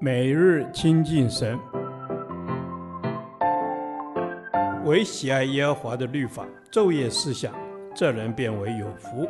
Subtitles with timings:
[0.00, 1.58] 每日亲近神，
[4.84, 7.54] 唯喜爱耶和华的律法，昼夜思想，
[7.94, 9.26] 这人便为有福。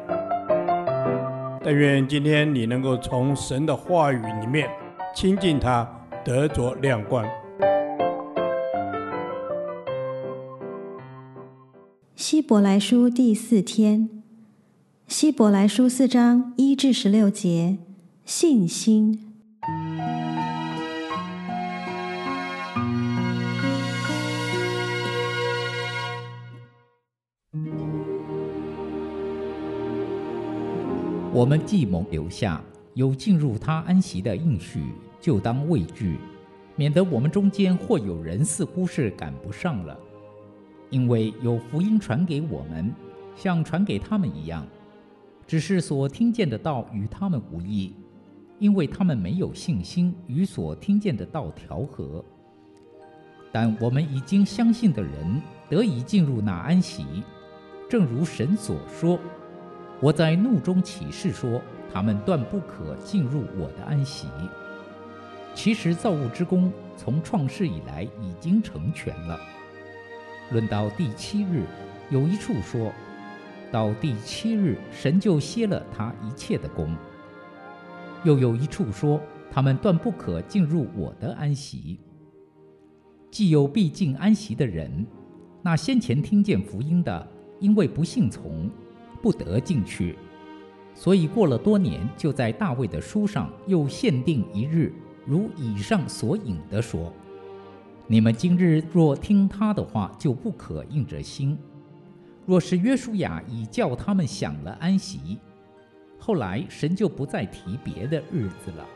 [1.62, 4.69] 但愿今天你能够从神的话语里面
[5.14, 5.88] 亲近他，
[6.24, 7.24] 得着亮光。
[12.17, 14.08] 希伯来书第四天，
[15.06, 17.78] 希伯来书四章一至十六节，
[18.24, 19.34] 信心。
[31.34, 32.62] 我们既蒙留下
[32.93, 36.16] 有进入他安息的应许，就当畏惧，
[36.77, 39.98] 免得我们中间或有人似乎是赶不上了。
[40.91, 42.95] 因为有福音传给我们，
[43.34, 44.65] 像传给他们一样，
[45.45, 47.92] 只是所听见的道与他们无异，
[48.61, 52.25] 因为他们没有信心与所听见的道调和。
[53.50, 57.05] 但我们已经相信的人得以进入那安息，
[57.91, 59.19] 正如神所说。
[60.05, 64.28] 我在怒中起誓说，他们断不可进入我的安息。
[65.55, 69.41] 其实造物之功从创世以来已经成全了。
[70.52, 71.64] 论到第七日，
[72.10, 72.92] 有一处说，
[73.72, 76.94] 到第七日，神就歇了他一切的工。
[78.25, 79.19] 又有一处说，
[79.50, 81.98] 他们断不可进入我的安息。
[83.30, 85.06] 既有必进安息的人，
[85.62, 87.27] 那先前听见福音的，
[87.58, 88.70] 因为不信从。
[89.25, 90.19] 不得进去，
[90.94, 94.92] 所以过了多年，就在大卫的书上又限定一日，
[95.25, 97.11] 如以上所引的说
[98.06, 101.56] ：“你们今日若听他的话，就不可硬着心。
[102.44, 105.38] 若是约书亚已叫他们享了安息，
[106.19, 108.86] 后来神就不再提别的日子了。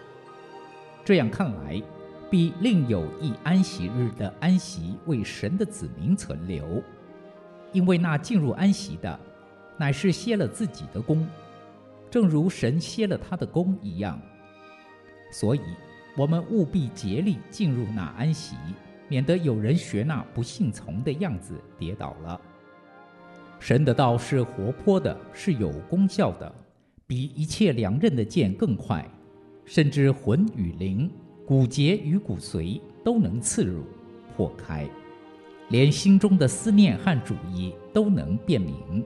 [1.07, 1.83] 这样看来，
[2.29, 6.83] 必另有一安息日的安息为神的子民存留，
[7.73, 9.19] 因为那进入安息的。”
[9.79, 11.27] 乃是歇了自己的功，
[12.11, 14.21] 正如神歇了他的功一样。
[15.31, 15.61] 所以，
[16.17, 18.57] 我们务必竭力进入那安息，
[19.09, 22.41] 免得有人学那不信从的样子跌倒了。
[23.61, 26.53] 神的道是活泼的，是有功效的，
[27.07, 29.05] 比一切良刃的剑更快，
[29.65, 31.11] 甚至魂与灵、
[31.47, 33.83] 骨节与骨髓都能刺入、
[34.37, 34.89] 破开，
[35.71, 39.05] 连心中的思念和主意都能辨明。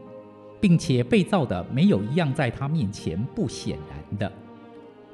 [0.63, 4.33] 并且被造的没有一样在他面前不显然的。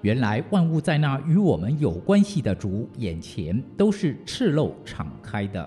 [0.03, 5.67] 原来万物在那与我们有关系的主眼前都是赤露敞开的。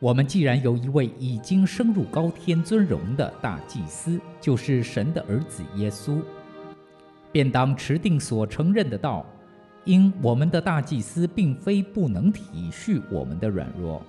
[0.00, 6.20] 我们既然有一位已经升入高天尊荣的大祭司，就是神的儿子耶稣，
[7.30, 9.24] 便当持定所承认的道。
[9.84, 14.02] 因我们的大祭司并非不能体恤我们的软弱，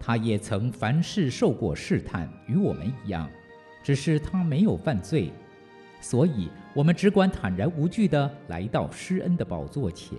[0.00, 3.28] 他也曾凡事受过试探，与我们一样。
[3.82, 5.32] 只是他没有犯罪，
[6.00, 10.16] 所以我们只管坦然无惧地来到施恩的宝座前，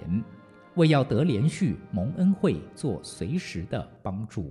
[0.76, 4.50] 为要得连续、蒙恩惠、做随时的帮助。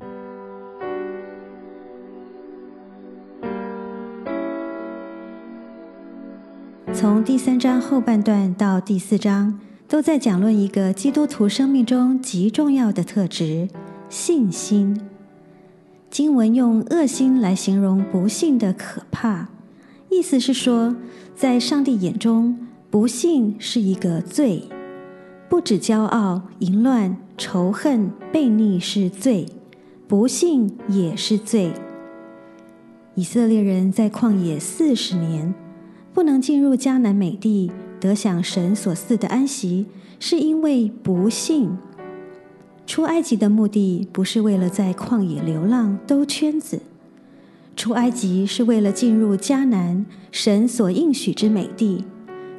[6.92, 9.58] 从第三章后半段到第四章，
[9.88, 13.68] 都在讲论一个基督徒生命中极重要的特质——
[14.08, 15.11] 信心。
[16.12, 19.48] 经文用恶心来形容不信的可怕，
[20.10, 20.94] 意思是说，
[21.34, 24.64] 在上帝眼中，不信是一个罪，
[25.48, 29.46] 不止骄傲、淫乱、仇恨、悖逆是罪，
[30.06, 31.72] 不信也是罪。
[33.14, 35.54] 以色列人在旷野四十年，
[36.12, 39.86] 不能进入迦南美地，得享神所赐的安息，
[40.20, 41.70] 是因为不信。
[42.86, 46.82] 出埃及的目的不是为了在旷野流浪兜圈子，
[47.74, 52.04] 出埃及是为了进入迦南神所应许之美地，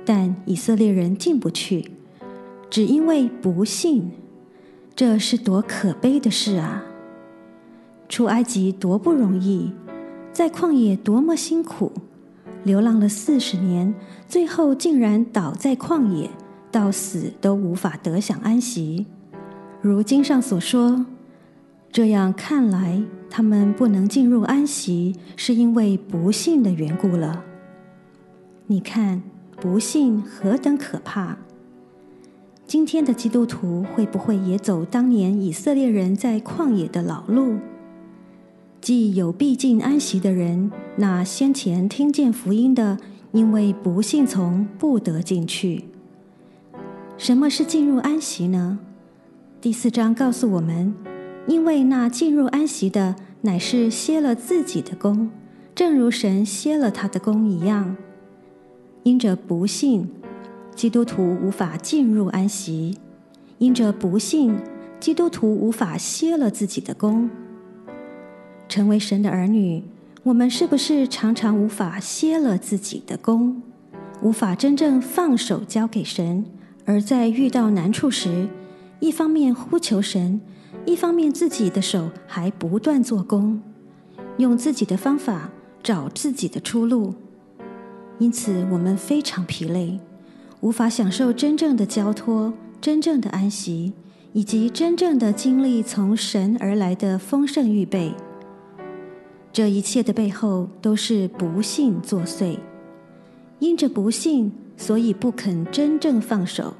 [0.04, 1.92] 但以色列人进不去，
[2.70, 4.12] 只因为不信。
[4.96, 6.84] 这是多可悲的事啊！
[8.08, 9.72] 出埃及多不容易，
[10.32, 11.92] 在旷野多么辛苦，
[12.64, 13.94] 流浪了四十年，
[14.28, 16.30] 最后竟然倒在旷野，
[16.72, 19.08] 到死都无法得享安息。
[19.84, 21.06] 如经上所说，
[21.92, 27.44] 这样看来，他们不能进入安息，是因为不信的缘故了。
[28.68, 29.22] 你看，
[29.60, 31.38] 不信何等可怕！
[32.66, 37.58] 今天的基督徒会不会也走当年以色列人在旷野的老路？
[38.80, 42.98] 既有必进安息的人，那先前听见福音的，
[43.34, 45.84] 因为不信从，不得进去。
[47.18, 48.80] 什么是进入安息呢？
[49.64, 50.94] 第四章告诉我们，
[51.48, 55.30] 因为那进入安息的，乃是歇了自己的工，
[55.74, 57.96] 正如神歇了他的工一样。
[59.04, 60.10] 因着不信，
[60.76, 62.98] 基督徒无法进入安息；
[63.58, 64.54] 因着不信，
[65.00, 67.30] 基督徒无法歇了自己的工。
[68.68, 69.82] 成为神的儿女，
[70.24, 73.62] 我们是不是常常无法歇了自己的工，
[74.22, 76.44] 无法真正放手交给神？
[76.84, 78.50] 而在遇到难处时，
[79.04, 80.40] 一方面呼求神，
[80.86, 83.62] 一方面自己的手还不断做工，
[84.38, 85.50] 用自己的方法
[85.84, 87.14] 找自己的出路。
[88.18, 90.00] 因此，我们非常疲累，
[90.62, 93.92] 无法享受真正的交托、真正的安息，
[94.32, 98.14] 以及真正的经历从神而来的丰盛预备。
[99.52, 102.58] 这一切的背后都是不幸作祟，
[103.60, 106.74] 因着不幸，所以不肯真正放手；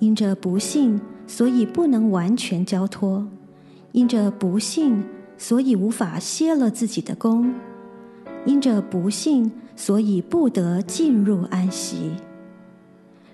[0.00, 3.28] 因着不幸，所以不能完全交托；
[3.92, 5.04] 因着不信，
[5.36, 7.52] 所以无法歇了自己的功；
[8.44, 12.12] 因着不信，所以不得进入安息。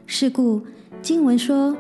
[0.04, 0.60] 是故
[1.00, 1.74] 经文说：“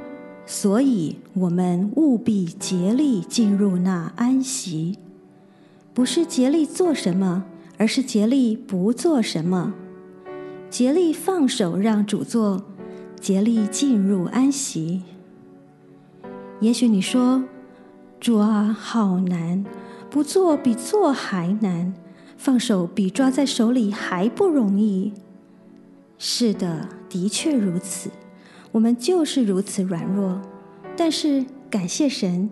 [0.46, 4.96] 所以我们务必竭力进入那安息。”
[5.92, 7.44] 不是竭力做什么，
[7.76, 9.74] 而是竭力不做什么，
[10.70, 12.64] 竭力放手让主做，
[13.20, 15.02] 竭力进入安息。
[16.64, 17.44] 也许你说
[18.18, 19.62] ：“主啊，好难，
[20.08, 21.92] 不做比做还难，
[22.38, 25.12] 放手比抓在手里还不容易。”
[26.16, 28.08] 是的，的确如此，
[28.72, 30.40] 我们就是如此软弱。
[30.96, 32.48] 但是感谢神。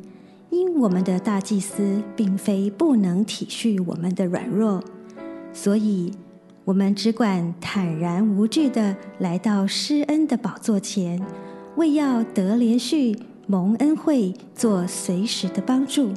[0.50, 4.84] 因我们的大祭司并非不能体恤我们的软弱，
[5.54, 6.12] 所以
[6.66, 11.24] 我们只管坦然无惧地来到施恩的宝座前，
[11.76, 16.12] 为要得怜恤、蒙恩惠、做随时的帮助。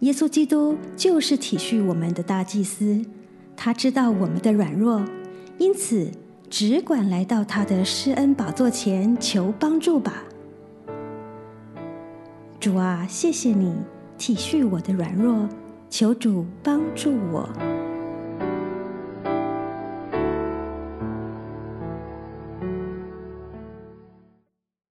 [0.00, 3.02] 耶稣基督就是体恤我们的大祭司，
[3.56, 5.02] 他知道我们的软弱，
[5.58, 6.10] 因此
[6.48, 10.22] 只管来到他的施恩宝座前求帮助吧。
[12.60, 13.74] 主啊，谢谢你
[14.18, 15.48] 体恤我的软弱，
[15.88, 17.48] 求主帮助我。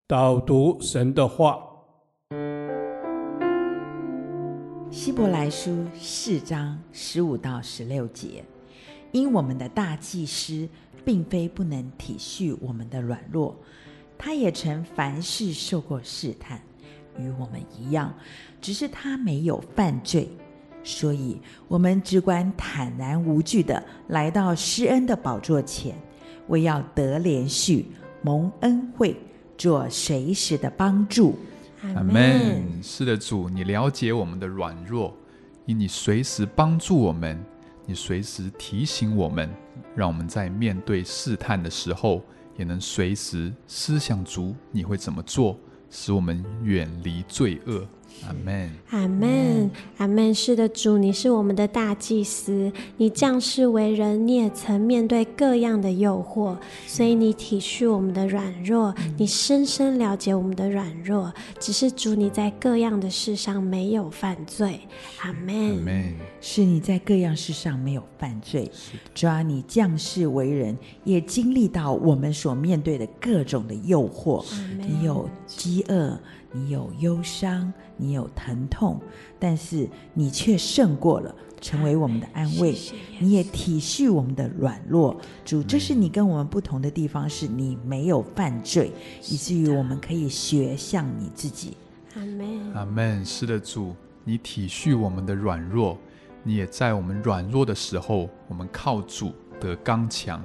[0.08, 1.60] 导读神的话，
[4.92, 8.46] 希伯来书四章十五到十六节，
[9.12, 10.70] 因我们的大祭司
[11.04, 13.56] 并非不能体恤我们的软弱，
[14.16, 16.62] 他也曾凡事受过试探。
[17.18, 18.14] 与我们一样，
[18.62, 20.30] 只是他没有犯罪，
[20.84, 25.96] 所以我们只管坦然无惧地来到施恩的宝座前，
[26.50, 27.86] 为要得怜恤、
[28.22, 29.18] 蒙恩惠，
[29.58, 31.38] 做随时的帮助。
[31.96, 32.82] 阿门。
[32.82, 35.16] 是的，主，你了解我们的软弱，
[35.66, 37.44] 因你随时帮助我们，
[37.86, 39.50] 你随时提醒我们，
[39.96, 42.22] 让我们在面对试探的时候，
[42.58, 45.58] 也能随时思想主你会怎么做。
[45.92, 47.88] 使我们远离罪恶。
[48.24, 50.34] 阿门，阿门，阿门。
[50.34, 56.58] 是的，主，你是我们的大祭司，你降世为人，你也曾面对各样的诱惑，
[56.88, 61.32] 所以你体恤我们的软弱，你深深了解我们的软弱。
[61.60, 64.80] 只是主，你在各样的事上没有犯罪。
[65.22, 66.16] 阿门，阿门。
[66.42, 68.72] 是你在各样事上没有犯罪。
[69.14, 74.44] 主啊，你降世为人，也经历到我们所面对的各种的诱惑。
[74.80, 76.18] 你有饥饿。
[76.56, 79.02] 你有忧伤，你有疼痛，
[79.38, 82.74] 但是你却胜过了，成为我们的安慰。
[83.20, 88.90] 你也体恤我们的软弱，主，这是你跟我们不同的地方，是你没有犯罪，
[89.30, 91.76] 以至于我们可以学像你自己。
[92.16, 93.26] 阿门，阿门。
[93.26, 93.94] 是的，主，
[94.24, 95.98] 你体恤我们的软弱，
[96.42, 100.42] 你也在我们软弱的时候，我们靠主得刚强。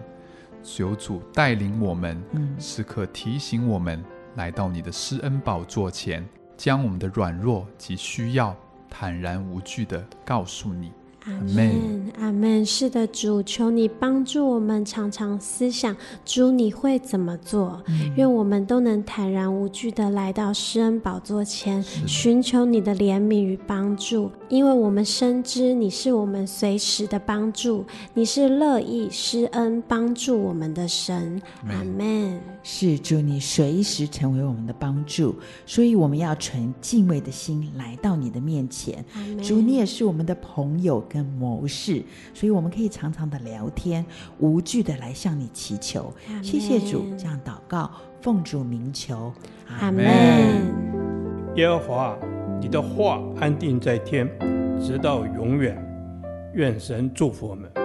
[0.63, 2.23] 求主带领我们，
[2.59, 4.05] 时刻提醒我们。
[4.37, 8.57] 来到你的施恩宝座前，将我们的软弱及需要
[8.89, 10.93] 坦然无惧地告诉你。
[11.27, 12.65] 阿门，阿门。
[12.65, 17.83] 是的，主，求你帮助我们，常常思想，主你会怎么做？
[17.89, 27.85] 嗯、愿我们都能坦然无惧的来到施恩宝座前，寻求你的怜悯与帮助，因为我们深知你是我们随时的帮助，
[28.15, 31.41] 你是乐意施恩帮助我们的神。
[31.69, 32.41] 阿门。
[32.63, 35.35] 是主，你随时成为我们的帮助，
[35.67, 39.05] 所以我们要存敬畏的心来到你的面前。
[39.43, 41.05] 主，你也是我们的朋友。
[41.13, 42.03] 跟谋士，
[42.33, 44.07] 所以我们可以常常的聊天，
[44.39, 46.15] 无惧的来向你祈求。
[46.41, 47.91] 谢谢主，这样祷告，
[48.23, 49.33] 奉主名求，
[49.81, 50.05] 阿门。
[51.57, 52.17] 耶和华，
[52.61, 54.29] 你的话安定在天，
[54.81, 55.77] 直到永远。
[56.55, 57.80] 愿神祝福我们。